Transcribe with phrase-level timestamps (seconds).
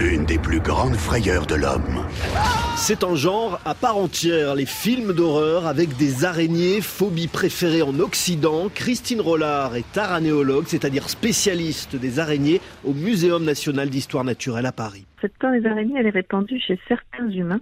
[0.00, 2.06] Une des plus grandes frayeurs de l'homme.
[2.74, 7.98] C'est un genre à part entière, les films d'horreur avec des araignées, phobie préférée en
[8.00, 8.70] Occident.
[8.74, 15.04] Christine Rollard est aranéologue, c'est-à-dire spécialiste des araignées au Muséum national d'histoire naturelle à Paris.
[15.20, 17.60] Cette peur des araignées, elle est répandue chez certains humains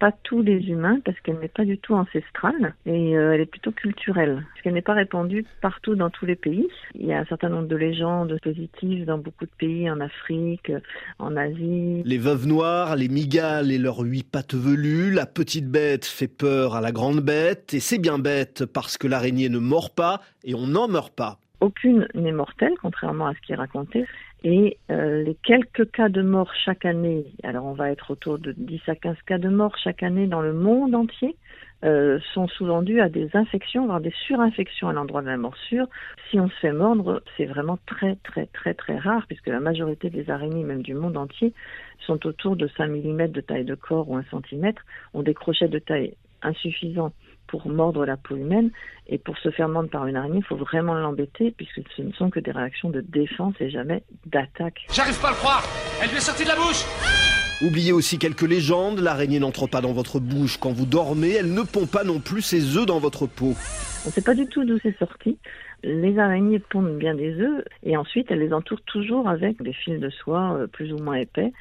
[0.00, 3.46] pas tous les humains parce qu'elle n'est pas du tout ancestrale et euh, elle est
[3.46, 6.66] plutôt culturelle parce qu'elle n'est pas répandue partout dans tous les pays.
[6.94, 10.72] Il y a un certain nombre de légendes positives dans beaucoup de pays en Afrique,
[11.18, 12.02] en Asie.
[12.04, 16.74] Les veuves noires, les migales et leurs huit pattes velues, la petite bête fait peur
[16.74, 20.54] à la grande bête et c'est bien bête parce que l'araignée ne mord pas et
[20.54, 21.38] on n'en meurt pas.
[21.60, 24.06] Aucune n'est mortelle, contrairement à ce qui est raconté.
[24.42, 28.52] Et euh, les quelques cas de mort chaque année, alors on va être autour de
[28.52, 31.36] 10 à 15 cas de mort chaque année dans le monde entier,
[31.84, 35.86] euh, sont souvent dus à des infections, voire des surinfections à l'endroit de la morsure.
[36.30, 40.08] Si on se fait mordre, c'est vraiment très très très très rare, puisque la majorité
[40.08, 41.52] des araignées, même du monde entier,
[42.06, 44.72] sont autour de 5 mm de taille de corps ou 1 cm,
[45.12, 47.12] ont des crochets de taille insuffisants
[47.50, 48.70] pour mordre la peau humaine.
[49.08, 52.12] Et pour se faire mordre par une araignée, il faut vraiment l'embêter puisque ce ne
[52.12, 54.86] sont que des réactions de défense et jamais d'attaque.
[54.92, 55.64] J'arrive pas à le croire
[56.00, 56.84] Elle lui est sortie de la bouche
[57.62, 59.00] Oubliez aussi quelques légendes.
[59.00, 61.32] L'araignée n'entre pas dans votre bouche quand vous dormez.
[61.32, 63.54] Elle ne pond pas non plus ses œufs dans votre peau.
[64.04, 65.36] On ne sait pas du tout d'où c'est sorti.
[65.82, 69.98] Les araignées pondent bien des œufs et ensuite elles les entourent toujours avec des fils
[69.98, 71.52] de soie euh, plus ou moins épais.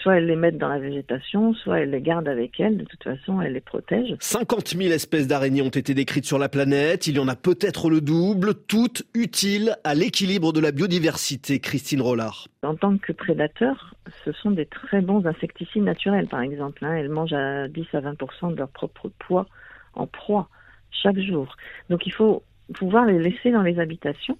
[0.00, 2.76] Soit elles les mettent dans la végétation, soit elles les gardent avec elles.
[2.76, 4.16] De toute façon, elles les protègent.
[4.20, 7.06] 50 000 espèces d'araignées ont été décrites sur la planète.
[7.06, 11.60] Il y en a peut-être le double, toutes utiles à l'équilibre de la biodiversité.
[11.60, 12.46] Christine Rollard.
[12.62, 13.94] En tant que prédateurs,
[14.24, 16.84] ce sont des très bons insecticides naturels, par exemple.
[16.84, 16.94] Hein.
[16.94, 19.46] Elles mangent à 10 à 20% de leur propre poids
[19.94, 20.48] en proie
[20.90, 21.56] chaque jour.
[21.90, 24.38] Donc il faut pouvoir les laisser dans les habitations.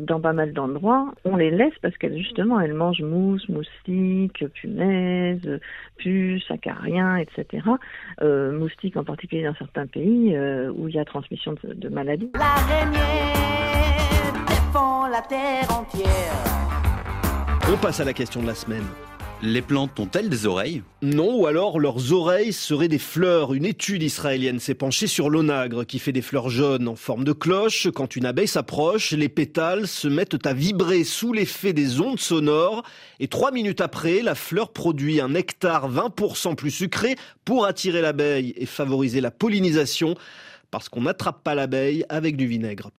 [0.00, 5.60] Dans pas mal d'endroits, on les laisse parce qu'elles justement elles mangent mousse, moustiques, punaises,
[5.96, 7.66] puces, acariens, etc.
[8.22, 11.88] Euh, moustiques en particulier dans certains pays euh, où il y a transmission de, de
[11.88, 12.30] maladies.
[14.48, 16.64] défend la terre entière.
[17.72, 18.84] On passe à la question de la semaine.
[19.42, 20.82] Les plantes ont-elles des oreilles?
[21.02, 23.52] Non, ou alors leurs oreilles seraient des fleurs.
[23.52, 27.32] Une étude israélienne s'est penchée sur l'onagre qui fait des fleurs jaunes en forme de
[27.32, 27.88] cloche.
[27.94, 32.84] Quand une abeille s'approche, les pétales se mettent à vibrer sous l'effet des ondes sonores
[33.20, 38.54] et trois minutes après, la fleur produit un nectar 20% plus sucré pour attirer l'abeille
[38.56, 40.14] et favoriser la pollinisation
[40.70, 42.90] parce qu'on n'attrape pas l'abeille avec du vinaigre.